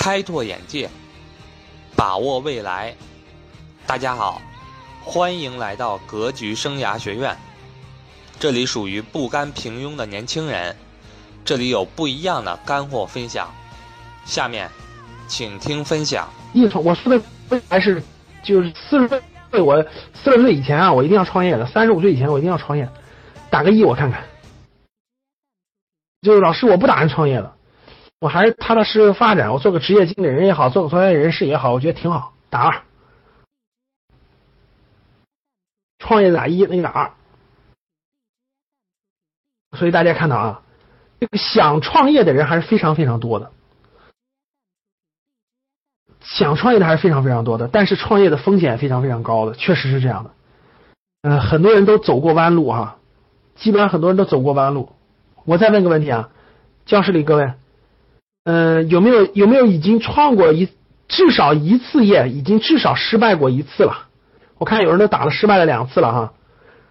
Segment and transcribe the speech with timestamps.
[0.00, 0.88] 开拓眼界，
[1.94, 2.94] 把握未来。
[3.86, 4.40] 大家好，
[5.04, 7.36] 欢迎来到格局生涯学院。
[8.38, 10.74] 这里属于不甘平庸的年轻人，
[11.44, 13.52] 这里有不一样的干货分享。
[14.24, 14.70] 下面，
[15.28, 16.26] 请听分享。
[16.54, 18.02] 一，我说的未来是，
[18.42, 19.06] 就是四十
[19.50, 19.82] 岁，我
[20.14, 22.88] 四十岁以前啊，我一定要创业的；三十五岁以前，我一定要创业。
[23.50, 24.24] 打个一，我看看。
[26.22, 27.54] 就是老师，我不打算创业了，
[28.20, 29.52] 我还是踏踏实实发展。
[29.52, 32.34] 我做个职业经理人也好，做个专业人士也好，我觉得挺好。
[32.50, 32.82] 打二，
[35.98, 37.12] 创业打一，那个打二。
[39.78, 40.62] 所以大家看到啊，
[41.18, 43.52] 这个想创业的人还是非常非常多的，
[46.20, 50.30] 想创业的还是非常非常多的，但是创业的风险非常非常高的，确实是这样的。
[51.22, 52.98] 嗯，很多人都走过弯路哈，
[53.54, 54.90] 基本上很多人都走过弯路。
[55.44, 56.30] 我再问个问题啊，
[56.84, 57.52] 教室里各位，
[58.44, 60.68] 嗯，有没有有没有已经创过一
[61.08, 64.08] 至少一次业，已经至少失败过一次了？
[64.58, 66.34] 我看有人都打了失败了两次了哈，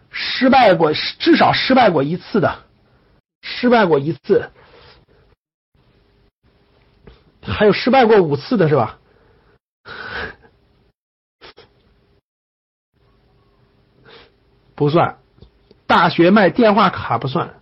[0.09, 2.63] 失败过至少失败过一次的，
[3.41, 4.51] 失败过一次，
[7.41, 8.99] 还有失败过五次的是吧？
[14.75, 15.17] 不算，
[15.87, 17.55] 大学卖电话卡不算。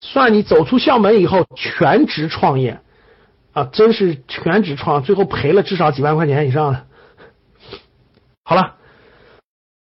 [0.00, 2.80] 算你走出校门以后全职创业
[3.52, 6.86] 啊，真是全职创，最后赔了至少几万块钱以上的。
[8.44, 8.76] 好了，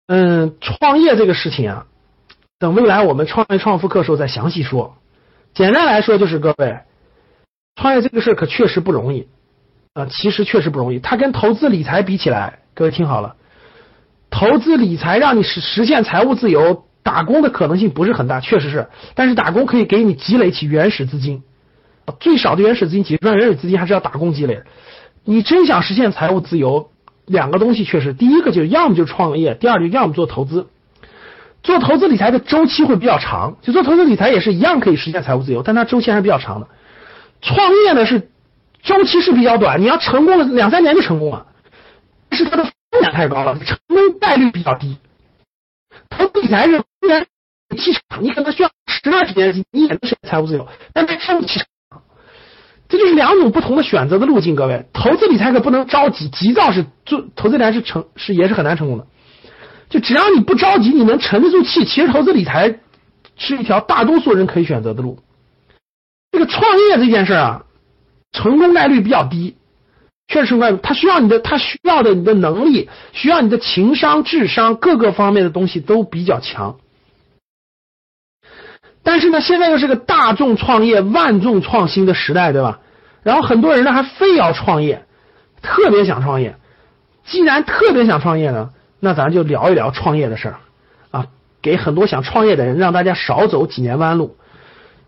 [0.06, 1.86] 嗯，创业这个事情啊，
[2.58, 4.96] 等未来我们创业创富课时候再详细说。
[5.54, 6.80] 简单来说就是各位，
[7.76, 9.28] 创业这个事可确实不容易
[9.92, 10.98] 啊，其实确实不容易。
[10.98, 13.36] 它跟投资理财比起来，各位听好了，
[14.30, 16.86] 投资理财让你实实现财务自由。
[17.04, 21.42] 打工的可能性不是很大，确实是，但是打工可以给你积累起原始资金，
[22.20, 24.62] 最少的原始资金，几十万原始资金还是要打工积累。
[25.24, 26.90] 你真想实现财务自由，
[27.26, 30.68] 两个东西确实，第一个就要么就创业，第二就要么做投资。
[31.62, 36.68] 做投资理财的周期会比较长，就做投资理财也是一样可以实现财务自由，但它周期还是比较长的。
[37.40, 38.28] 创业呢是
[38.82, 41.46] 周期是比较短，你要成功了两三年就成功了，
[42.28, 44.98] 但是它的风险太高了，成功概率比较低。
[46.10, 46.82] 投资理财是。
[47.04, 47.26] 虽然
[47.76, 51.66] 气场，你可能需要十段时间，你也能实现财务自由，但是看不气场，
[52.94, 54.54] 这就是两种不同的选择的路径。
[54.54, 59.06] 各位，投资理财可不能着急，急躁是做投资理财是成是也是很难成功的。
[59.90, 62.78] 就只要你不着急，你能沉得住气，其实投资理财
[63.36, 65.18] 是一条大多数人可以选择的路。
[66.30, 67.64] 这个创业这件事啊，
[68.30, 69.56] 成功概率比较低，
[70.28, 76.76] 确实概率，它需要你的，它需要的你的能力，需要你的情商、智商各个方面的东西都比较强。
[79.04, 82.80] 但是呢，现在又是个大众创业、万众创新的时代，对吧？
[83.22, 85.04] 然后很多人呢还非要创业，
[85.62, 86.56] 特别想创业。
[87.24, 88.70] 既然特别想创业呢，
[89.00, 90.56] 那咱就聊一聊创业的事儿
[91.10, 91.26] 啊，
[91.62, 94.36] 给很多想创业的人，让大家少走几年弯路。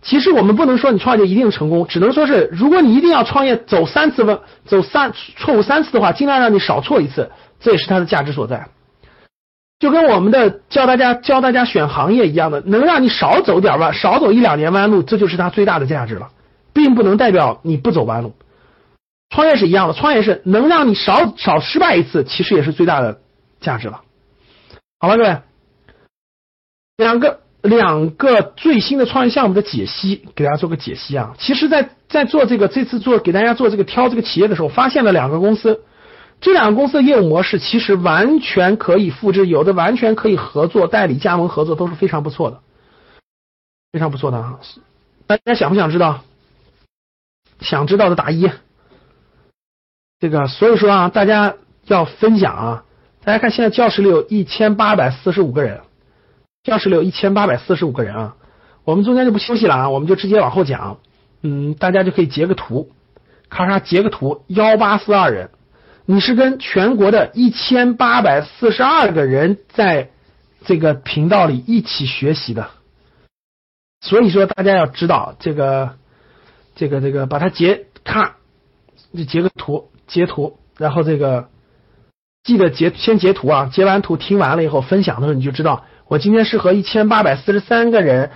[0.02, 7.30] 其实我们不能说你创业一定成功，只能说是如果你一定要创业走三次弯，走三错误三次的话，尽量让你少错一次，
[7.60, 8.68] 这也是它的价值所在。
[9.78, 16.31] 就跟我们的教大家教大家选行业一样的，能让你少走点弯，少走一两年弯路，这就是它最大的价值了，
[16.72, 18.34] 并不能代表你不走弯路。
[19.28, 23.20] 创业是一样的，创业是能让你少少失败一次，其实也是最大的
[23.60, 24.00] 价值了。
[24.98, 25.37] 好了，各位，
[26.97, 31.34] 两个两个最新的创业项目的解析，给大家做个解析啊。
[31.38, 35.82] 其实，在在做这个这次做给大家做这个挑这个企业的时候，发现了两个公司。
[36.41, 42.60] 这两个公司的业务模式其实完全可以复制，有的完全可以合作、代理、加盟合作都是非常不错的，
[43.92, 44.60] 非常不错的啊！
[45.26, 46.20] 大家想不想知道？
[47.60, 48.50] 想知道的打一。
[50.20, 52.84] 这个所以说啊，大家要分享啊！
[53.25, 55.80] 大家看，现在教室里有一千八百四十五个人，
[56.62, 58.36] 教室里有一千八百四十五个人啊！
[58.84, 60.98] 我们中间就不休息了啊，我们就直接往后讲。
[61.42, 62.92] 嗯，大家就可以截个图，
[63.48, 65.50] 咔嚓截个图，幺八四二人。
[66.08, 70.11] 你是跟全国的一千八百四十二个人在
[70.64, 72.70] 这个频道里一起学习的，
[74.00, 75.97] 所以说大家要知道这个
[76.76, 78.37] 这个这个把它截咔，
[79.17, 81.49] 就截个图截图，然后这个
[82.44, 88.31] 记得截先截图啊，截完图听完了以后分享的时候你就知道，我今天是和一千八百四十三个人，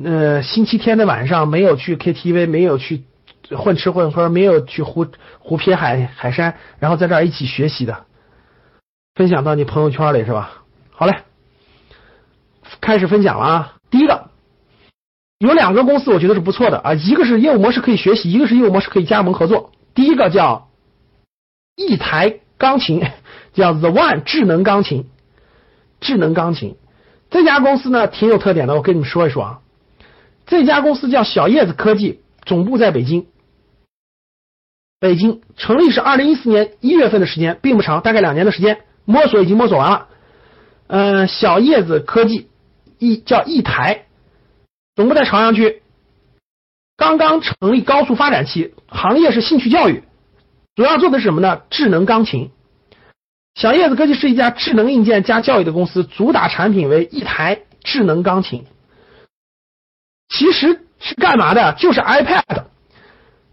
[0.00, 3.02] 呃，星期天的晚上没有去 KTV，没有去。
[3.50, 5.06] 混吃混喝，没有去湖
[5.38, 8.06] 湖撇海海山，然后在这儿一起学习的，
[9.14, 10.62] 分享到你朋友圈里是吧？
[10.90, 11.22] 好嘞，
[12.80, 13.74] 开始分享了啊！
[13.90, 14.30] 第一个，
[15.38, 19.72] 有两个公司我觉得是不错的啊，一个是业务模式可以学习，一个是业务模式可以加盟合作。
[19.94, 20.68] 第一个叫
[21.76, 23.02] 一台钢琴，
[23.52, 25.06] 叫 The One 智能钢琴，
[26.00, 26.76] 智能钢琴。
[27.30, 29.60] 这家公司呢挺有特点的，我跟你们说一说啊。
[30.46, 33.26] 这家公司叫小叶子科技，总部在北京。
[35.04, 40.08] 北京成立是二零一四年一月份的时间，并不长，大概两年的时间，摸索已经摸索完了。
[40.86, 42.48] 嗯，小叶子科技
[42.98, 44.06] 一叫一台，
[44.96, 45.82] 总部在朝阳区，
[46.96, 50.04] 刚刚成立高速发展期，行业是兴趣教育，
[50.74, 51.60] 主要做的是什么呢？
[51.68, 52.50] 智能钢琴。
[53.54, 58.64] 小叶子科技是一家智能硬件加教育的公司，主打产品为一台智能钢琴。
[60.30, 61.74] 其实是干嘛的？
[61.74, 62.68] 就是 iPad。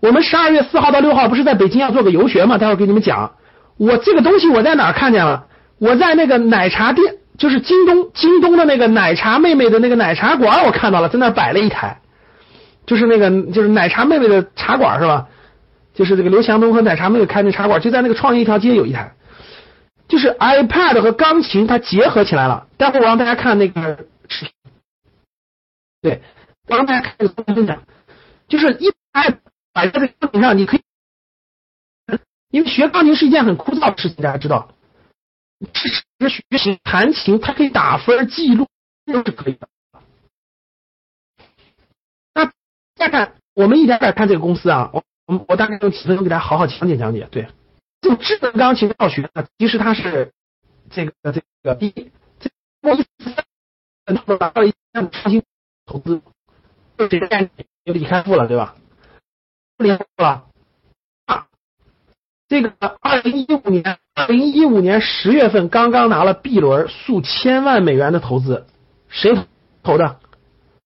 [0.01, 2.57] 我们十二月四号到六号不是在北京要做个游学吗？
[2.57, 3.35] 待会儿给你们讲。
[3.77, 5.45] 我这个东西我在哪儿看见了？
[5.77, 12.01] 我在那个奶茶店，就是京东京东的那个奶茶妹妹的那个奶茶馆，我看到了，在那摆了一台，
[12.85, 15.27] 就是那个就是奶茶妹妹的茶馆是吧？
[15.93, 19.13] 就是这个刘强东和奶茶妹妹开那茶馆，就在那个创业一条街有一台，
[20.07, 22.67] 就是 iPad 和钢琴它结合起来了。
[22.77, 24.53] 待会儿我让大家看那个视频，
[26.01, 26.21] 对。
[26.67, 27.83] 我让大家看这个分享，
[28.47, 29.33] 就是一拍
[29.73, 30.81] 摆在这个钢琴上，你可以，
[32.49, 34.73] 因为学钢琴是一件很枯燥的事情，大家知道，
[36.19, 38.67] 是学习弹琴，它可以打分记录
[39.05, 39.69] 都是可以的。
[42.33, 42.51] 那
[42.95, 47.27] 再看，我们一点点看这个公司啊，我我我大概用几分钟给大家好好讲解讲解。
[47.31, 47.47] 对，
[48.01, 50.33] 这种智能钢琴教学呢，其实它是
[50.89, 52.49] 这个这个第一，这
[52.81, 53.05] 我一
[54.37, 55.41] 达到了一项创新
[55.85, 56.21] 投资。
[57.09, 57.51] 这个概念
[57.85, 58.75] 有李开复了，对吧？
[59.87, 60.43] 了
[61.25, 61.45] 啊！
[62.47, 68.65] 这个二零一五年，二零一五年十月份刚刚拿了 B 轮数千万美元的投资，
[69.09, 69.37] 谁
[69.83, 70.17] 投的？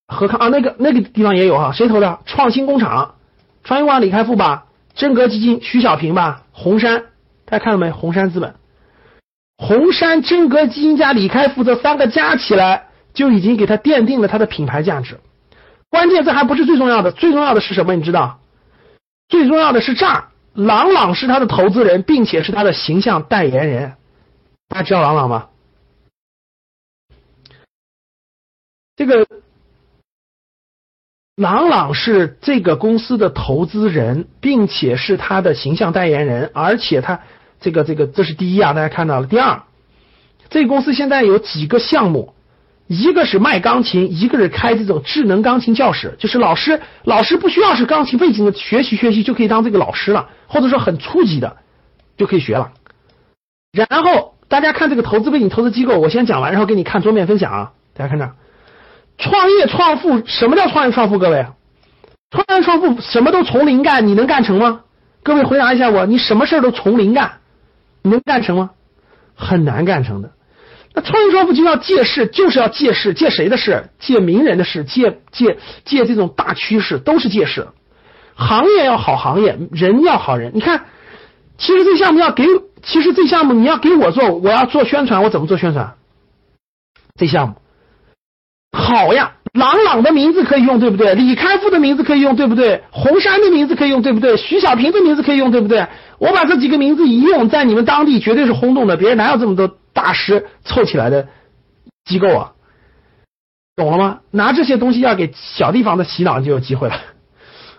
[0.07, 2.19] 何康啊，那个那个地方也有哈，谁投的？
[2.25, 3.15] 创新工厂，
[3.63, 7.05] 创新工厂李开复吧，真格基金徐小平吧，红杉，
[7.45, 7.89] 大家看到没？
[7.89, 8.53] 红杉资本，
[9.57, 15.19] 红杉真格基金加李开复这三个加起来，就已经给他奠定了他的品牌价值。
[15.89, 17.95] 关键这还不是最重要的，最重要的是什么？
[17.95, 18.39] 你知道？
[19.27, 23.95] 最重要的是这儿，朗朗是他的投资人，并且是他的形象代言人。
[24.69, 25.49] 大家知道朗朗吗？
[28.95, 29.27] 这个
[31.35, 37.21] 朗朗是这个公司的投资人，并且是他的形象代言人，而且他
[37.59, 39.27] 这个这个这是第一啊，大家看到了。
[39.27, 39.63] 第二，
[40.49, 42.34] 这个公司现在有几个项目？
[42.87, 51.57] 一个是卖钢琴，一个是开这种智能钢琴教室，就是老师老师不需要是钢琴背景的，学习学习就可以当这个老师了，或者说很初级的
[52.15, 52.71] 就可以学了。
[53.71, 57.71] 然后大家看这个投资背景、投资机构，我先讲完，然后给你看桌面分享啊。
[57.95, 58.31] 大家看这，
[59.17, 61.17] 创业创富，什么叫创业创富？
[61.17, 61.47] 各位，
[62.29, 64.81] 创业创富什么都从零干，你能干成吗？
[65.23, 67.39] 各位回答一下我，你什么事儿都从零干，
[68.03, 68.69] 你能干成吗？
[69.33, 70.31] 很难干成的。
[70.95, 73.89] 那创业创富就要借势，就是要借势，借谁的势？
[73.99, 77.67] 借名人的势，借借借这种大趋势，都是借势。
[78.35, 80.51] 行业要好，行业人要好人。
[80.55, 80.85] 你看，
[81.57, 82.45] 其实这项目要给，
[82.81, 85.95] 其实这项目你要给我做，我要做宣传，我怎么做宣传？
[87.17, 87.55] 这项目
[88.71, 91.15] 好呀，朗朗的名字可以用，对不对？
[91.15, 92.83] 李开复的名字可以用，对不对？
[92.91, 94.35] 红杉的名字可以用，对不对？
[94.35, 95.87] 徐小平的名字可以用，对不对？
[96.19, 99.77] 我把这几个名字一用，在你们当地绝对是轰动的，别人哪有这么多？
[99.93, 101.29] 大师凑起来的
[102.03, 102.51] 机构啊，
[103.77, 104.19] 懂了吗？
[104.29, 106.99] 拿这些东西要给小地方的洗脑就有机会了。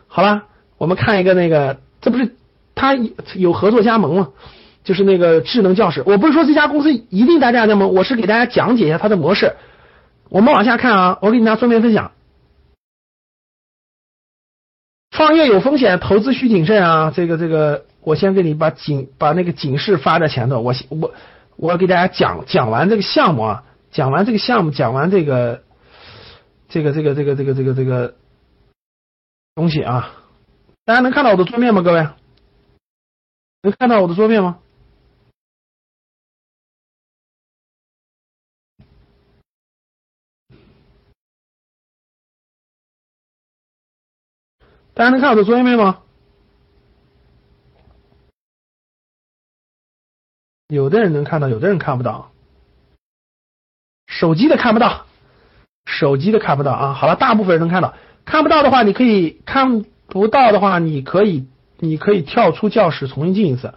[0.08, 0.44] 好了，
[0.78, 2.34] 我们看一个那个，这不是
[2.74, 2.94] 他
[3.34, 4.28] 有合作加盟吗？
[4.82, 6.02] 就是那个智能教室。
[6.06, 9.52] 我不是说这家公司一定大家加盟，我是给大家讲解一下它的模式。
[10.28, 12.12] 我们往下看啊，我给你拿桌面分享。
[15.10, 17.10] 创业有风险，投资需谨慎啊。
[17.10, 20.60] 这个这个，我先给你把警把那个警示发在前头。
[20.60, 21.14] 我我。
[21.58, 25.62] 我给大家讲讲完这个项目啊，讲完这个项目，讲完这个
[26.68, 28.14] 这个这个这个这个这个这个
[29.54, 30.12] 东西啊，
[30.84, 31.80] 大家能看到我的桌面吗？
[31.80, 32.06] 各位，
[33.62, 34.58] 能看到我的桌面吗？
[44.96, 45.98] 大家能看我的桌面吗？
[50.68, 52.32] 有的人能看到，有的人看不到。
[54.06, 55.04] 手机的看不到，
[55.84, 56.92] 手机的看不到啊。
[56.94, 57.94] 好了，大部分人能看到。
[58.24, 63.74] 看不到的话，你可以看不到的话，你可以你可以跳出教室重新进一次。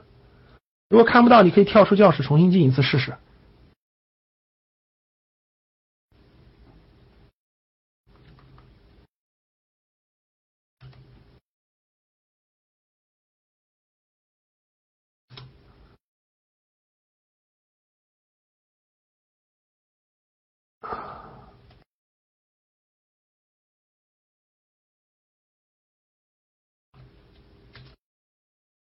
[0.87, 3.15] 如果看不到，你可以跳出教室重新进一次试试。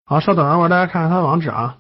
[0.08, 1.80] 好，稍等啊，我让大家看看它的网址啊。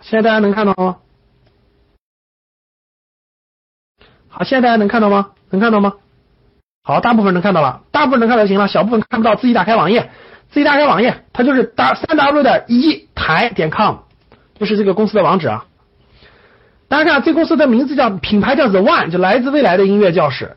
[0.00, 1.02] 现在大家能看到吗？
[4.30, 5.34] 好，现在大家能看到吗？
[5.50, 5.98] 能看到吗？
[6.88, 10.08] 好，大部分能看到了，大部分能看到就行了，小部分看不到，自己打开网页，
[10.50, 13.96] 自己打开网页，它就是打三 w 的一台点 com，
[14.58, 15.66] 就是这个公司的网址啊。
[16.88, 20.56] 大家看，这公司的名字叫品牌叫 The One，就来自未来的音乐教室。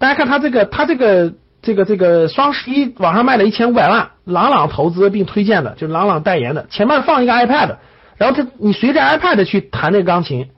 [0.00, 7.76] 大家看它这个，它这个这个这个双十一网上卖了一千五百万，朗朗投资并推荐的，就是朗朗代言的，前面放一个 iPad。
[8.16, 10.48] 然后他，你随着 iPad 去弹那个钢琴，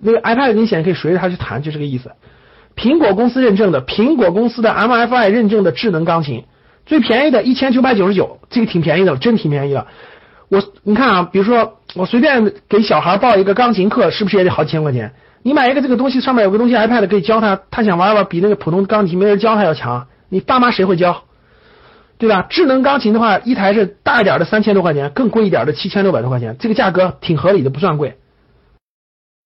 [0.00, 2.10] 那个 iPad 你显然可以随着它去弹，就这个意思。
[2.76, 6.44] 苹果公司认证的，苹果公司的 MFI 认证的智能钢琴，
[6.86, 9.86] 最便宜的一千九百九十九，这个挺便宜的，真挺便宜的。
[10.48, 15.12] 我你看啊，比如说我随便给小孩报一个钢琴课，是不是也得好几千块钱？
[15.42, 20.06] 你买一个这个东西，上面有个东西 iPad 可以教他，他想玩玩，比那个普通钢琴没人教他要强。
[20.28, 21.22] 你爸妈谁会教？
[22.18, 22.46] 对吧？
[22.50, 28.18] 智能钢琴的话，一台是大一点的三千多块钱，更贵一点的七千六百多块钱，这个价格挺合理的，不算贵。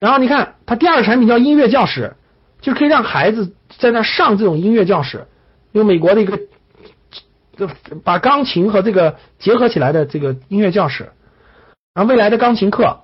[0.00, 2.16] 然后你看，它第二个产品叫音乐教室，
[2.64, 5.26] 就可以让孩子在那上这种音乐教室，
[5.72, 6.40] 用美国的一个
[8.02, 11.12] 把钢琴和这个结合起来的这个音乐教室。
[11.92, 13.02] 然后未来的钢琴课，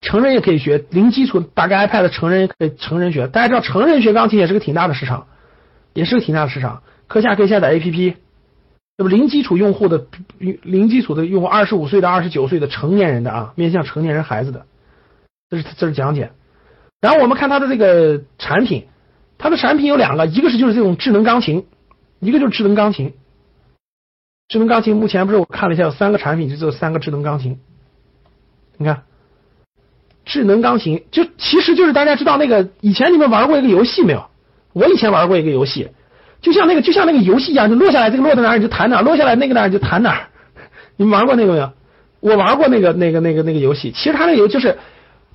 [0.00, 3.28] 成人也可以学，零基础打开 iPad，成人也可以成人学。
[3.28, 5.26] 大家知道，成人学钢琴也是个挺大的市场，
[5.92, 6.82] 也是个挺大的市场。
[7.08, 8.14] 课下可以下载 APP。
[8.96, 10.06] 那么零基础用户的
[10.38, 14.64] 零基础的用户，二十五岁到二十九岁的成年人的啊，面向成年人孩子的，
[15.50, 16.30] 这是这是讲解。
[17.00, 18.86] 然后我们看它的这个产品，
[19.38, 21.66] 它的产品有两个，一个是就是这种智能钢琴，
[22.18, 23.14] 一个就是智能钢琴。
[24.48, 27.58] 智能钢琴目前不是我看了一下，有三个产品，就这三个智能钢琴。
[28.76, 29.02] 你看，
[30.24, 34.26] 智能钢琴就其实就是大家知道那个以前你们玩过一个游戏没有？
[34.72, 35.90] 我以前玩过一个游戏。
[36.42, 40.28] 就像那个，就像那个游戏一样，就落下来，这个落在哪儿你就弹哪儿，落下来那个哪儿就弹哪儿。
[40.96, 41.72] 你们玩过那个没有？
[42.20, 43.92] 我玩过那个那个那个那个游戏。
[43.92, 44.78] 其实它那个游就是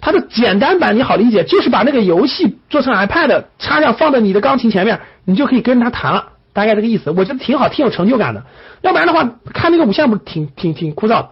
[0.05, 6.33] 它的简单版，你好理解，就是把那个游戏做成 iPad，插上放在你的钢琴前面，你就可以跟着它弹了。
[6.53, 8.45] 大概这个意思，我觉得挺好，挺有成就感的。
[8.83, 11.29] 要不然的话，看那个五线谱挺挺挺枯燥。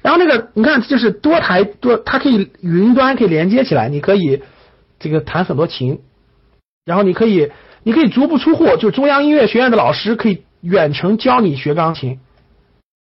[0.00, 4.40] 然后那个你看，就是多台多，它可以云端可以连接起来，你可以
[4.98, 6.00] 这个弹很多琴，
[6.86, 7.52] 然后你可以。
[7.84, 12.18] 你可以足不出户，就中央音乐学院的老师可以远程教你学钢琴。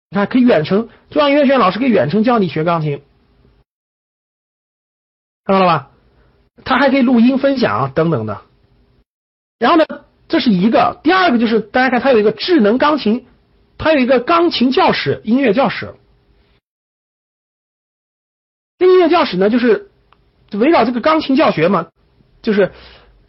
[0.10, 3.02] 你看，可以远程，中央音乐学院老师可以远程教你学钢琴，
[5.46, 5.90] 看到了吧？
[6.64, 8.42] 他还可以录音分享等等的。
[9.60, 9.86] 然后呢，
[10.28, 13.26] 这是一个，第二个就是大家看，它有一个智能钢琴，
[13.78, 15.96] 它有一个钢琴教室、音乐教室。
[18.78, 19.90] 这音乐教室呢，就是
[20.52, 21.88] 围绕这个钢琴教学嘛，
[22.42, 22.72] 就是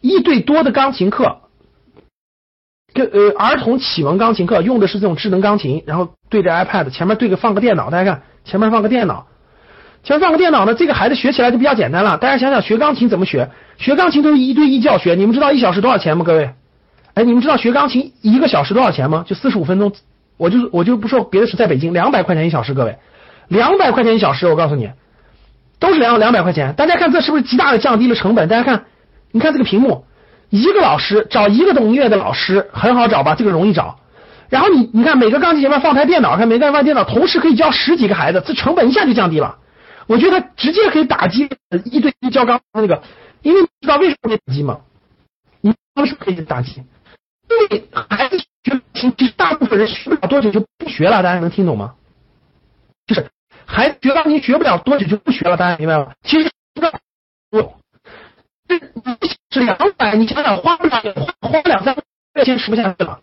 [0.01, 1.41] 一对多的钢琴课。
[2.93, 9.27] 跟呃儿童启蒙钢琴课用的是这种智能钢琴，然后对着 iPad 前面对个放个电脑，大家看前面放个电脑，
[10.05, 12.15] 前面放个电脑呢，这个孩子学起来就比较简单了。
[12.17, 13.49] 大家想想学钢琴怎么学？
[13.79, 16.23] 学钢琴都是一对一教学，你们知道一小时多少钱吗？
[16.23, 16.51] 各位，
[17.15, 19.25] 哎，你们知道学钢琴一个小时多少钱吗？
[19.27, 19.91] 就四十五分钟，
[20.37, 22.97] 我就我就不说别的，是在北京两百块钱一小时，各位，
[23.47, 24.91] 两百块钱一小时，我告诉你，
[25.79, 26.75] 都是两两百块钱。
[26.75, 28.47] 大家看这是不是极大的降低了成本？
[28.47, 28.85] 大家看，
[29.31, 30.05] 你看这个屏幕。
[30.51, 33.33] 一个老师找一个懂音乐的老师很好找吧？
[33.33, 33.97] 这个容易找。
[34.49, 39.55] 然后你你看每个钢琴前面放台电脑，看每个放电脑，同时可以教十几个孩子，这成本一下就降低了。
[40.07, 41.49] 我觉得直接可以打击
[41.85, 43.01] 一对一教钢那个，
[43.41, 44.81] 因为你知道为什么可以打击吗？
[45.61, 46.83] 你为什么可以打击？
[47.49, 51.95] 因为孩子学琴，其实大部分人学不了多久就不学了，大家能听懂吗？
[53.07, 53.29] 就是
[53.65, 56.13] 孩子学钢琴学不了多久就不学了，大家明白吗？
[56.23, 56.99] 其实不知道。
[58.67, 61.01] 这是两百，你想想花不了
[61.39, 63.21] 花两三个月钱吃不下去了。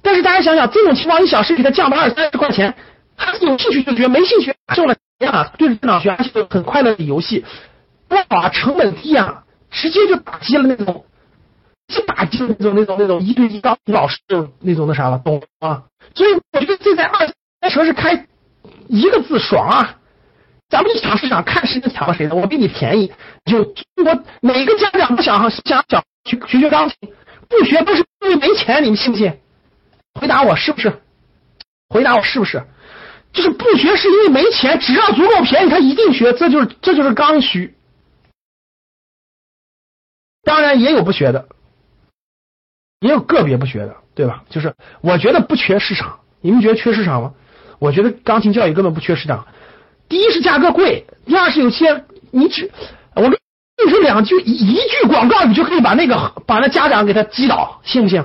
[0.00, 2.74] 但是大家想想，这种情况一小时给他降到二三十块钱，
[3.16, 7.44] 他有兴趣就学，没兴趣受了呀，对着电脑学还是很快乐的游戏，
[8.08, 11.06] 不好啊，成本低啊，直接就打击了那种，
[11.88, 14.18] 就打击了那种那种那种一对一钢琴老师
[14.60, 15.84] 那种那啥了，懂吗？
[16.14, 17.28] 所以我觉得这在二
[17.60, 18.26] 三十是开
[18.88, 19.98] 一个字爽啊。
[20.68, 23.12] 咱们一抢市场，看谁能抢到谁的，我比你便宜。
[23.44, 26.96] 就中国每个家长不想想想学学钢琴，
[27.48, 29.38] 不学不是因为没钱，你们信不信？
[30.20, 31.00] 回答我是不是？
[31.88, 32.64] 回答我是不是？
[33.36, 36.32] 就是不学是因为没钱，只要足够便宜，他一定学。
[36.32, 37.74] 这就是这就是刚需。
[40.42, 41.46] 当然也有不学的，
[43.00, 44.44] 也有个别不学的，对吧？
[44.48, 47.34] 就是我觉得不缺市场，你们觉得缺市场吗？
[47.78, 49.46] 我觉得钢琴教育根本不缺市场。
[50.08, 52.70] 第一是价格贵，第二是有些你只
[53.14, 58.24] 我跟你说两句一句广告语就可以把那个把那家长给他击倒，信不信？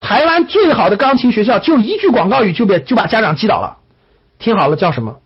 [0.00, 3.78] 台湾最好的钢琴学校就一句广告语就被就把家长击倒了，
[4.38, 5.18] 听好了叫什么？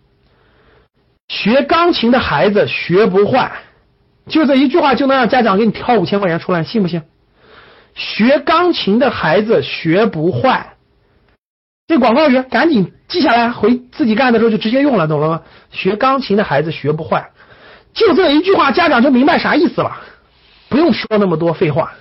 [1.27, 3.51] 学钢琴的孩子学不坏，
[4.27, 7.03] 就这一句话就能让家长给你挑五千块钱出来，信不信？
[7.95, 10.73] 学钢琴的孩子学不坏，
[11.87, 15.41] 这广告语赶紧记下来，回自己干的时候就直接用了，懂了吗？
[15.71, 17.31] 学钢琴的孩子学不坏，
[17.93, 20.01] 就这一句话，家长就明白啥意思了，
[20.69, 21.93] 不用说那么多废话。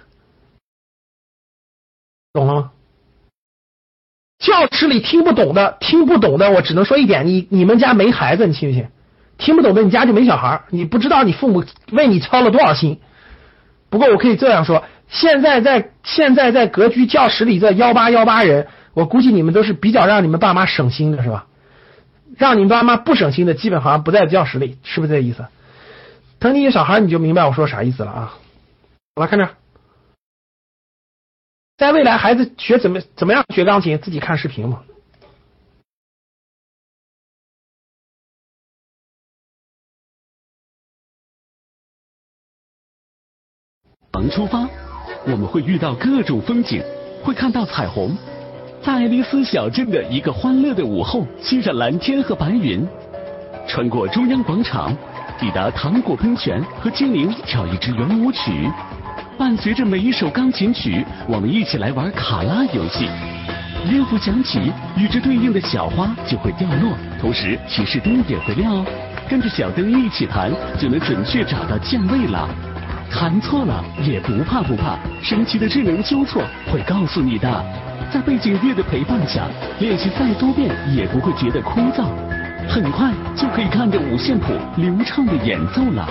[2.33, 2.71] 懂了吗？
[4.39, 8.89] 教室里听不懂的，听不懂的，我只能说一点：你你们家没孩子，你信不信？
[9.37, 13.01] 听不懂的，你家就没小孩你不知道你父母为你操了多少心。
[13.89, 21.47] 不过我可以这样说：现在在现在在格局教室里这幺八幺八人，我估计你们都是比较让你们爸妈省心的，是吧？
[22.39, 25.45] 让你们爸妈不省心的，基本好像不在教室里，是不是这意思？
[26.39, 28.35] 等你有小孩，你就明白我说啥意思了啊！
[29.17, 29.47] 好了，看这。
[31.81, 34.83] 在未来，孩子学怎么怎么样学钢琴，自己看视频嘛。
[44.11, 44.69] 刚出发，
[45.25, 46.83] 我们会遇到各种风景，
[47.25, 48.15] 会看到彩虹。
[48.83, 52.87] 在爱丽丝小镇的一个欢乐的午后，欣赏蓝天和白云，
[53.67, 54.95] 穿过中央广场，
[55.39, 58.71] 抵达糖果喷泉和精灵跳一支圆舞曲。
[59.41, 63.09] 伴随着每一首钢琴曲，我们一起来玩卡拉游戏。
[63.91, 68.85] 乐谱响起，与之对应的小花就会掉落，同时提示灯也会亮哦。
[69.31, 72.47] 跟着小灯一起弹，就能准确找到键位了。
[73.11, 77.65] 弹错了也不怕不怕，神奇的智能纠错会告诉你的。
[78.13, 82.05] 在背景乐的陪伴下，练习再多遍也不会觉得枯燥。
[82.69, 86.07] 很快就可以看着五线谱流畅的演奏了。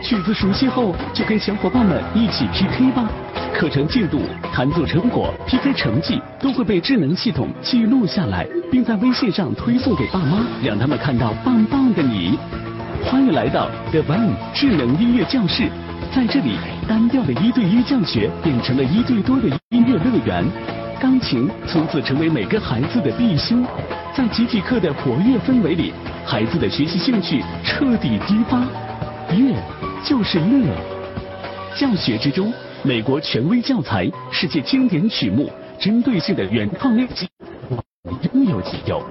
[0.00, 3.08] 曲子熟悉后，就跟小伙伴们一起 PK 吧。
[3.52, 4.20] 课程进度、
[4.52, 12.38] 弹奏成果、PK 成绩都会被智能系统记录下来，并在微信上推送给爸妈，让他们看到棒棒的你。
[13.04, 15.68] 欢迎来到 The One 智能音乐教室，
[16.14, 16.56] 在这里，
[16.86, 20.44] 单调的一对一教学变成了一对多的音乐乐园，
[21.00, 23.56] 钢琴从此成为每个孩子的必修。
[24.14, 25.92] 在集体课的活跃氛围里，
[26.24, 28.60] 孩子的学习兴趣彻底激发。
[29.30, 29.87] 乐。
[30.04, 30.66] 就是乐。
[31.76, 37.28] 教学之中，美国权威教材、世界经典曲目、针对性的原创练习，
[38.32, 39.02] 应有尽有。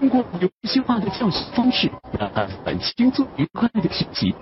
[0.00, 4.34] 通过游戏化的教学方式，让孩子们轻松愉快的学习。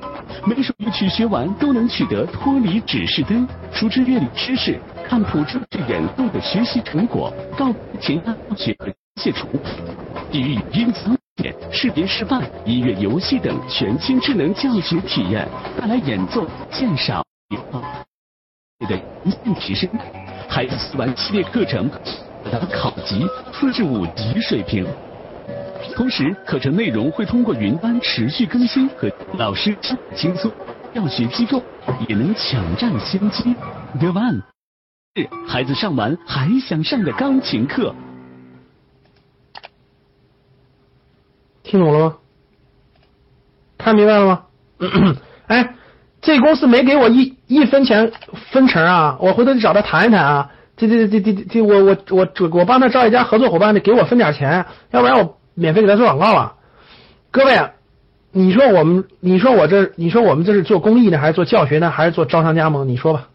[0.47, 7.33] 每首乐曲学完，都能取得脱离指示灯、熟知乐理知识、看谱正确演奏的学习成果。
[7.59, 8.75] 告前安学
[9.17, 9.47] 解除，
[10.33, 11.20] 基于语音层。
[11.73, 15.49] 视频示范、音乐游戏等全新智能教学体验，
[15.81, 17.25] 带来演奏、鉴赏、
[18.89, 19.89] 的一定提升。
[20.49, 21.89] 孩子玩系列课程，
[22.51, 24.87] 达考级四至五级水平。
[25.95, 29.77] 同时，课程内容会通过云端持续更新和老师
[30.15, 30.51] 轻松。
[30.93, 31.63] 教学机构
[32.09, 33.55] 也能抢占先机。
[33.99, 34.43] The One
[35.15, 37.95] 是孩子上完还想上的钢琴课。
[41.71, 42.17] 听懂了吗？
[43.79, 44.43] 看明白了吗？
[45.47, 45.75] 哎，
[46.21, 48.11] 这公司没给我一一分钱
[48.51, 49.17] 分成啊！
[49.21, 50.51] 我回头去找他谈一谈啊！
[50.77, 56.55] 这这这这这，我我我我帮他招一家合作伙伴，得给我分点钱，要不然我免费给他做广告了。
[57.31, 57.71] 各位，
[58.33, 62.89] 你说我们，你说我这，你说我们这是做公益呢，还是做教学呢，还是做招商加盟？
[62.89, 63.29] 你说吧。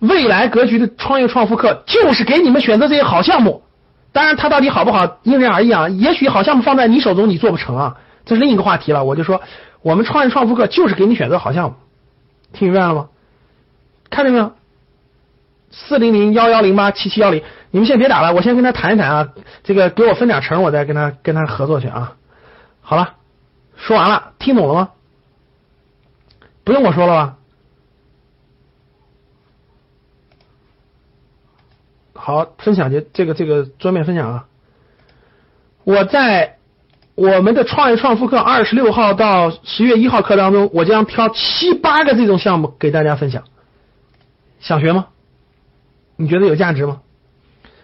[0.00, 3.62] 未来格局的创业创富课就是给你们选择这些好项目。
[4.12, 5.88] 当然，它到底好不好，因人而异啊。
[5.88, 7.96] 也许好项目放在你手中，你做不成啊，
[8.26, 9.04] 这是另一个话题了。
[9.04, 9.40] 我就说，
[9.80, 11.76] 我们创业创富课就是给你选择好项目，
[12.52, 13.08] 听明白了吗？
[14.10, 14.52] 看见没有？
[15.70, 19.28] 四零零幺幺零八七七幺零，你们先别打了，我先跟他谈一谈啊。
[19.64, 22.12] 这个给我分点成，我再跟他跟他合作去啊。
[22.82, 23.14] 好了，
[23.76, 24.90] 说完了，听懂了吗？
[26.64, 27.36] 不用我说了吧？
[32.24, 34.44] 好，分享这这个这个桌面分享啊！
[35.82, 36.58] 我在
[37.16, 43.42] 我们的创业创富课二十六号到十月一号课当中，我将挑七八个这种项目给大家分享。
[44.60, 45.08] 想学吗？
[46.14, 47.00] 你觉得有价值吗？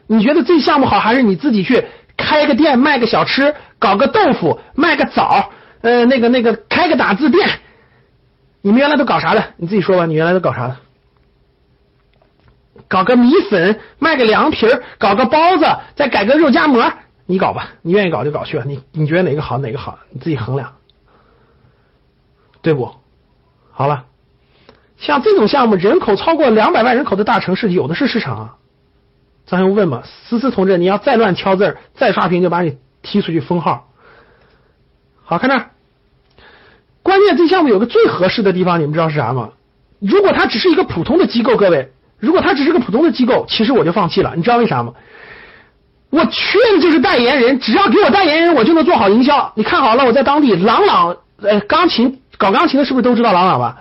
[0.07, 7.59] 你觉得这项目好，还是你自己去开个店卖个小吃，搞个豆腐卖个枣，呃，那个那个开个打字店？
[8.62, 9.55] 你们原来都搞啥的？
[9.57, 10.77] 你自己说吧，你原来都搞啥的？
[12.88, 16.90] 搞个米粉，卖个凉皮儿，搞个包子，再改个肉夹馍，
[17.27, 20.72] 你搞吧，你愿意搞就搞去，你你觉得哪个好哪个好，你自己衡量，
[22.62, 22.90] 对不？
[23.70, 24.07] 好了，
[24.96, 28.55] 像这种项目，人口超过两百万人口的大城市，有的是市场啊。
[29.46, 33.88] 咱用问嘛，思思同志，你要再乱敲字儿，再刷屏就把你踢出去封号。
[35.22, 35.70] 好看这儿，
[37.03, 39.51] 关键这项目有个最合适的地方，你们知道是啥吗？
[40.01, 44.33] 如果它只是一个普通的机构，各位，如果他只是个普通的机构，其实我就放弃了。
[44.37, 44.92] 你知道为啥吗？
[46.11, 49.52] 我缺的就是代言人，只要给我代言人，我就能做好营销。
[49.54, 53.76] 你看好了，我在当地朗朗，呃，钢琴搞钢琴的是不是都知道朗朗吧？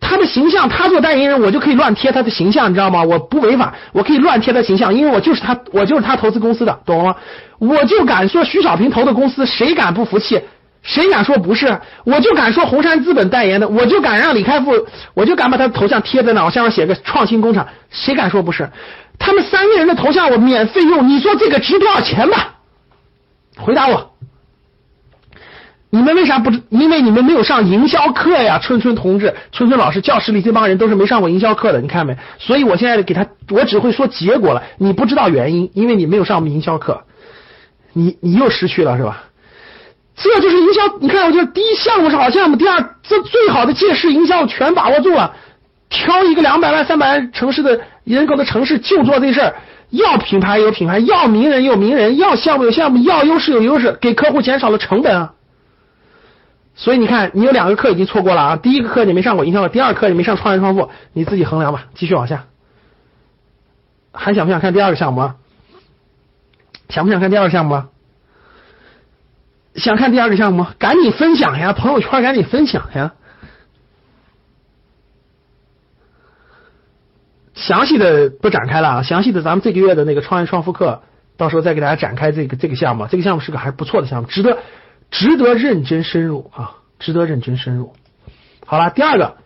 [0.00, 3.02] 他的形象，他做代言人，我就可以乱贴他的形象，你知道吗？
[3.02, 7.16] 我不违法，我可以乱贴他形象，因为我就是他，我就是他投资公司的，懂了吗？
[7.58, 10.40] 我就敢说徐小平投的公司，谁敢不服气？
[10.88, 11.78] 谁敢说不是？
[12.04, 14.72] 我就敢说红杉资本代言的，我就敢让李开复，
[15.12, 18.70] 我就敢把他的头像贴在那，我下面写个创新工厂，谁敢说不是？
[19.18, 22.54] 他们三个人的头像我免费用，你说这个值多少钱吧？
[23.58, 24.12] 回答我。
[25.90, 26.50] 你们为啥不？
[26.70, 32.16] 因为你们没有上营销课呀，春春同志、春春老师，教室里这帮人都是没上过营销课的，你看没？
[32.38, 37.04] 所以我现在给他，我只会说结果了，你不知道原因，因为你没有上我们营销课，
[37.92, 39.24] 你你又失去了是吧？
[40.20, 45.36] 这就是营销，你看，我就第一项目是好项目，第二这最好的借势营销全把握住了，
[45.88, 49.54] 挑一个两百万、三百万城市的人口的城市就做这事儿，
[49.90, 55.34] 要品牌有品牌，要名人有名人，要项目有项目，要优势有优势，给客户减少了成本啊。
[56.74, 58.56] 所以你看，你有两个课已经错过了啊！
[58.56, 61.86] 第一个课你没上过营销，第二课你没上创业创富，你自己衡量吧。
[61.94, 62.46] 继续往下，
[64.12, 65.36] 还想不想看第二个项目啊？
[66.88, 67.86] 想不想看第二个项目啊？
[69.78, 71.72] 想看第二个项目，赶紧分享呀！
[71.72, 73.14] 朋友圈赶紧分享呀！
[77.54, 81.02] 详细的不展开了啊，详细的咱们这个月的那个创业创富课，
[81.36, 83.06] 到时候再给大家展开这个这个项目。
[83.08, 84.58] 这个项目是个还是不错的项目，值得。
[85.10, 87.94] 值得认真深入啊，值得认真深入。
[88.66, 89.36] 好了，第二个，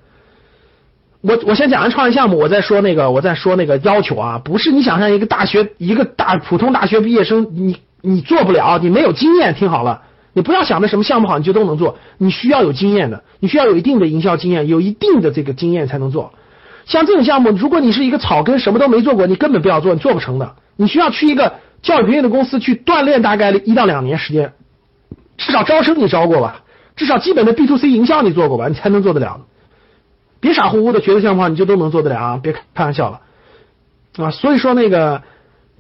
[1.20, 9.54] 我我先讲完创业项目，我再说那个，我再说那个要求啊，不是你想象一个大学一个大普通大学毕业生，你你做不了，你没有经验。
[9.54, 16.32] 听好了，你不要想着什么项目好你就都能做，你需要有经验的，你需要有一定的营销经验，有一定的这个经验才能做。
[16.86, 20.54] 像这种项目，如果你是一个草根，什么都没做过，你根本不要做，你做不成的。
[20.76, 24.52] 你需要去一个教育培训的公司去锻炼，大概一到两年时间。
[25.36, 26.62] 至少招生你招过吧，
[26.96, 29.40] 至少基本的 B to C 营销你做过吧，你才能做得了。
[30.40, 32.40] 别傻乎乎的觉得项目好你就都能做得了啊！
[32.42, 33.20] 别开玩笑了
[34.16, 34.30] 啊！
[34.32, 35.22] 所以说那个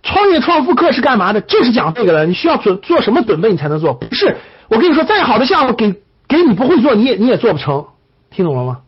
[0.02, 1.40] 创业创富课是干嘛的？
[1.40, 2.26] 就是讲这个的。
[2.26, 3.94] 你需要准做什么准备你才能做？
[3.94, 4.36] 不是
[4.68, 5.94] 我跟你说，再好的项目给
[6.28, 7.86] 给你不会做，你也你也做不成。
[8.30, 8.80] 听懂了吗？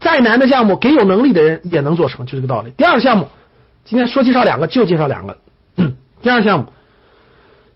[0.00, 2.72] 再难的项目给有能力的人也能做成，就这个道理。
[2.76, 3.28] 第二个项目，
[3.84, 5.38] 今天说介绍两个，就介绍两个。
[6.22, 6.66] 第二个项目。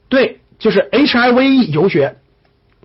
[0.09, 2.17] 对，就是 HIV 游学。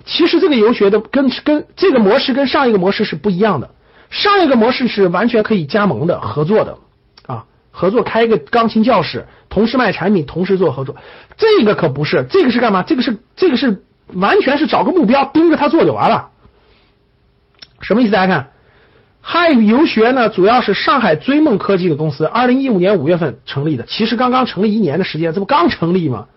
[0.06, 3.71] 其实这个游学的跟跟这个模式跟上一个模式是不一样的。
[4.10, 6.78] 上一个模式是完全可以加盟的、合作的，
[7.75, 10.95] 合作开一个钢琴教室，同时卖产品，同时做合作。
[11.35, 12.83] 这个可不是，这个是干嘛？
[12.83, 13.83] 这个是这个是
[14.13, 16.29] 完全是找个目标盯着他做就完了。
[17.81, 18.11] 什么意思？
[18.11, 18.51] 大家看，
[19.19, 26.27] 汉语游学呢，主要是上海追梦科技的公司，二零一五年五月份成立的，其实刚刚成立一年的时间，这不刚成立吗？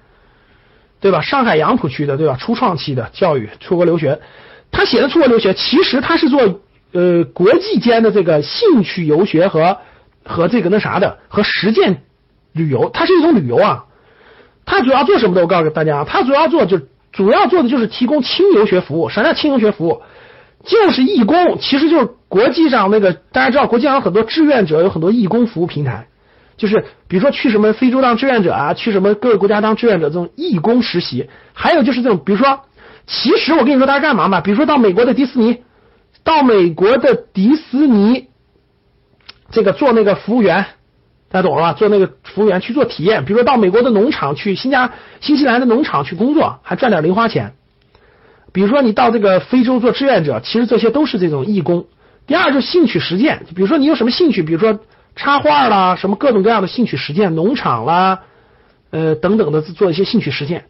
[1.01, 1.21] 对吧？
[1.21, 2.37] 上海杨浦区的，对吧？
[2.37, 4.21] 初创期的教育出国留学，
[4.73, 9.79] 他写的出国留学，其实他是做呃国际间的这个兴趣游学和
[10.29, 12.03] 和这个那啥的和实践
[12.53, 13.87] 旅游，它是一种旅游啊。
[14.65, 15.41] 它主要做什么的？
[15.41, 16.79] 我告诉大家啊，它主要做就
[17.11, 19.09] 主要做的就是提供轻游学服务。
[19.09, 20.03] 啥叫轻游学服务？
[20.65, 26.09] 就是义工，其实就是国际上那个大家知道，国际上有很多志愿者，有很多义工服务平台。
[26.59, 32.61] 就是比如说去什么非洲当志愿者啊，去什么各个国家当志愿者这种义工实习，还有就是这种，比如说，
[33.07, 34.41] 其实我跟你说大家干嘛嘛？
[34.41, 35.63] 比如说到美国的迪士尼，
[36.25, 38.28] 到美国的迪士尼，
[39.51, 40.67] 这个做那个服务员，
[41.31, 41.73] 大家懂了吧？
[41.73, 47.55] 做那个服务员去做体验，比如说到美国的农场去，新加新西兰的农场去工作，还赚点零花钱。
[48.53, 51.87] 比如说你到这个非洲做志愿者，其实这些都是这种义工。
[52.27, 54.81] 第二就是兴趣实践，比如说你有什么兴趣，比如说。
[55.17, 58.21] 插画啦，什么各种各样的兴趣实践，农场啦，
[58.91, 60.67] 呃等等的做一些兴趣实践。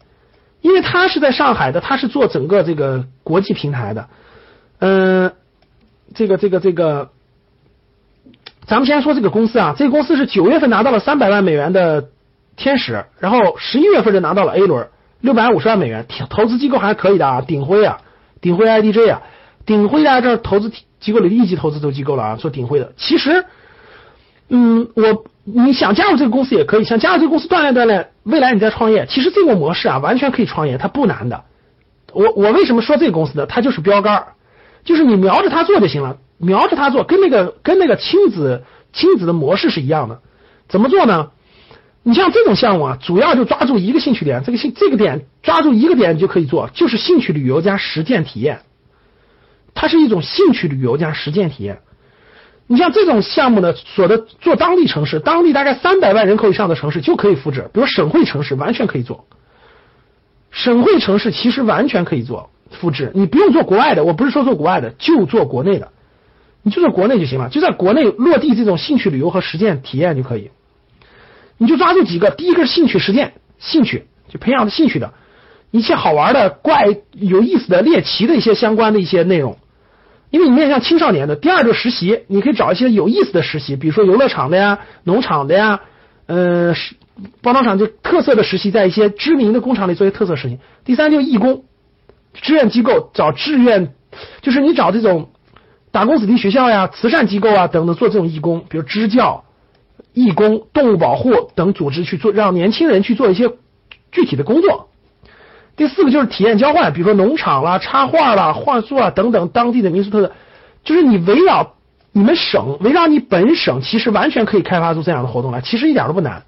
[0.61, 4.09] 因为他是在上海的，他是做整个这个国际平台的，
[4.79, 5.33] 嗯，
[6.15, 7.11] 这个这个这个，
[8.69, 12.09] 咱们先说这个公司啊，这个公司是九月份拿到了三百万美元的
[12.55, 14.87] 天使，然后十一月份就拿到了 A 轮
[15.21, 17.97] 六百五十万美元，投资机构还是可以的啊，鼎晖啊，
[18.39, 19.21] 鼎晖 IDJ 啊，
[19.65, 23.43] 鼎晖在这投资机构里一级投资都机构了啊，做鼎晖的，其实。
[24.51, 31.43] 嗯，我你想加入这个公司也可以，想加入这个公司锻炼锻炼，未来你再创业，其实这个模式啊，完全可以创业，它不难的。
[32.13, 33.45] 我我为什么说这个公司呢？
[33.45, 34.23] 它就是标杆，
[34.83, 40.21] 就是你瞄着它做就行了，瞄着他做，跟那个跟那个亲子亲子的模式是一样的。
[40.67, 41.29] 怎么做呢？
[42.01, 48.61] 你像这种项目啊，主要就抓住一个兴趣点，这个兴这个点抓住一个点就可以做，就是兴趣旅游加实践体验。
[49.75, 51.81] 它是一种兴趣旅游加实践体验。
[52.67, 59.25] 你像这种项目呢，所的做当地城市，当地大概三百万人口以上的城市就可以复制，比如省会城市完全可以做。
[60.51, 65.91] 省会城市其实完全可以做复制，你不用做国外的，我不是说做国外的，就做国内的，
[66.69, 70.51] 就在国内就行了，就在国内落地这种兴趣旅游和实践体验就可以。
[71.57, 75.13] 你就抓住几个，第一个是兴趣实践，兴趣就培养的兴趣的，
[75.71, 79.57] 一些好玩的、怪有意思的、猎奇的一些相关的一些内容，
[80.29, 81.35] 因为你面向青少年的。
[81.35, 85.81] 第二个实习，你可以找一些有意思的实习，比如说游乐场的呀、农场的呀，
[86.27, 86.73] 呃，
[87.41, 90.59] 包装厂就特色的实习，在一些知名的工厂里做一些特色实习。
[90.85, 91.65] 第三就义工，
[92.33, 93.93] 志愿机构找志愿，
[94.41, 95.29] 就是你找这种
[95.91, 99.43] 打工子弟学校呀、慈善机构啊等等做这种义工，比如支教。
[100.11, 103.51] 义工、动物保护等组织去做，让年轻人去做一些
[104.11, 104.89] 具体的工作。
[105.75, 110.33] 第四个就是体验交换，比如说农场啦、插画啦、画作啊等等当地的民俗特色，
[110.83, 111.75] 就是你围绕
[112.11, 116.43] 你们省、围绕你本省，其实完全可以开发出这样的活动来，其实一点都不难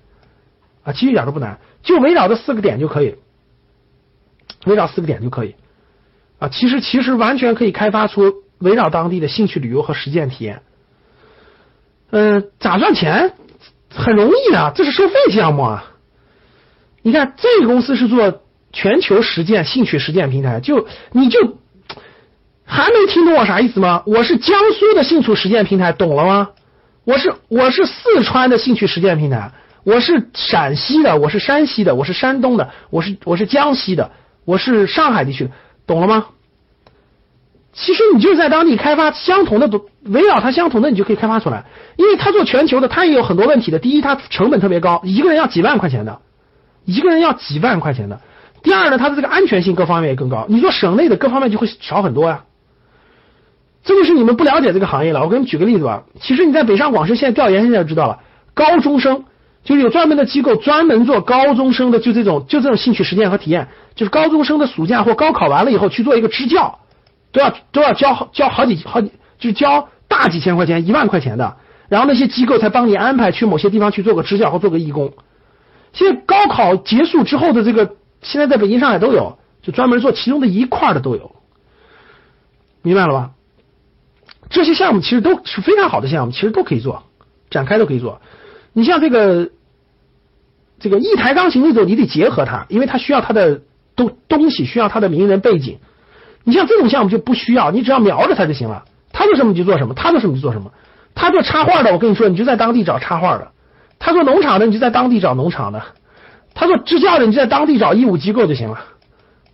[0.84, 3.16] 啊，其实一点都不难，就围绕这四个点就可以，
[4.66, 5.56] 围绕四个点就可以
[6.40, 10.62] 啊，其实其实完全可以开发出围绕当地的兴趣旅游和实践体验。
[12.12, 13.34] 嗯，咋赚钱？
[13.94, 15.92] 很容易的，这是收费项目啊！
[17.02, 21.58] 你看，这个公司是做全球实践兴趣实践平台，就你就
[22.64, 24.04] 还没听懂我啥意思吗？
[24.06, 26.52] 我是江苏的兴趣实践平台，懂了吗？
[27.04, 29.52] 我是我是四川的兴趣实践平台，
[29.84, 34.12] 我是陕西的，我是山西的，我是山东的，我是我是江西的，
[34.46, 35.52] 我是上海地区的，
[35.86, 36.28] 懂了吗？
[37.74, 39.70] 其实你就是在当地开发相同的，
[40.04, 41.66] 围绕它相同的，你就可以开发出来。
[41.96, 43.80] 因为他做全球的，他也有很多问题的。
[43.80, 46.20] 第一，他成本特别高，一个人要几万块钱的，
[46.86, 48.20] 一个人要几万块钱的。
[48.64, 50.46] 第二呢，它的这个安全性各方面也更高。
[50.50, 52.44] 你说省内的各方面就会少很多呀。
[53.84, 55.22] 这就是你们不了解这个行业了。
[55.22, 56.04] 我给你举个例子吧。
[56.20, 58.20] 其实你在北上广深现在调研现在就知道了，
[58.54, 59.26] 高中生
[59.64, 66.80] 就是有专门的机构专门做高中生的，就这种就这种兴趣实践和体验，就是高中生的暑假或高考完了以后去做一个支教。
[67.32, 71.58] 都要都要交交好几好几，就交大几千块钱、一万块钱的，
[71.90, 75.14] 然后那些机构才帮你安排去某些地方去做个支教或做个义工。
[75.94, 81.36] 现在高考结束之后的这个，现在在北京、上海都有，就专门做其中的一块的都有，
[82.82, 83.32] 明白了吧？
[84.50, 87.04] 这些项目其实都是非常好的项目，其实都可以做，
[87.50, 88.22] 展开都可以做。
[88.74, 89.50] 你像这个
[90.80, 93.62] 这个一台钢琴那种，你得结合它，因为它需要它的
[93.96, 95.80] 东东西，需要它的名人背景。
[96.44, 98.86] 你像这种项目就不需要，你只要瞄着他就行了。
[99.14, 100.72] 他做什么你就做什么，他做什么就做什么。
[101.14, 103.52] 他做插画的，我跟你说，你就在当地找插画的；
[104.00, 105.82] 他做农场的，你就在当地找农场的；
[106.54, 108.86] 他做支教的，你就在当地找义务机构就行了。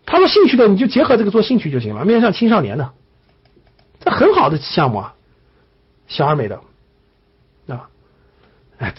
[0.05, 2.91] 他做兴趣的，你就结合这个做兴趣就行了，面向青少年的，
[3.99, 5.15] 这很好的项目啊，
[6.07, 6.61] 小而美的
[7.67, 7.89] 啊，
[8.77, 8.93] 哎，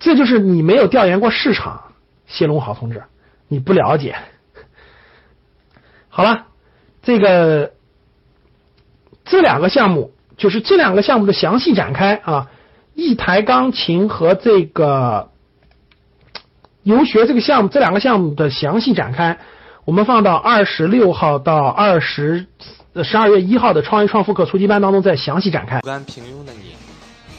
[0.00, 1.92] 这就是你没有调研过市场，
[2.26, 3.04] 谢龙好同志，
[3.46, 4.16] 你不了解。
[6.10, 6.46] 好了。
[7.02, 7.72] 这个
[9.24, 12.48] 这两个项目就是这两个项目的详细展开啊，
[12.94, 15.30] 一台钢琴和这个
[16.82, 19.38] 游学这个项目，这两个项目的详细展开，
[19.84, 22.46] 我们放到二十六号到二十
[23.02, 25.80] 十二月一号的创业创富课初级班当中再详细展开。
[25.80, 26.74] 不甘平庸的你，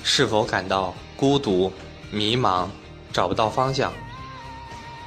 [0.04, 1.72] 是否感到孤独、
[2.12, 2.68] 迷茫、
[3.12, 3.92] 找不到方向？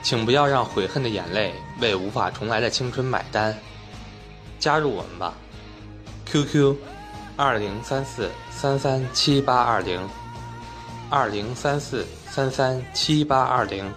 [0.02, 3.52] 请不要让悔恨的眼泪为无法重来的青春买单。
[4.58, 5.34] 加入我们吧
[6.26, 6.76] ，QQ：
[7.36, 10.00] 二零三四三三七八二零，
[11.10, 13.92] 二零三四三三七八二零。